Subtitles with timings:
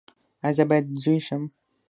[0.45, 1.43] ایا زه باید زوی شم؟